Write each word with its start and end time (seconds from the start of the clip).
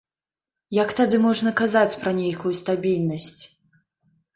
Як 0.77 0.89
тады 1.01 1.21
можна 1.27 1.55
казаць 1.61 1.99
пра 2.03 2.17
нейкую 2.23 2.59
стабільнасць? 2.65 3.33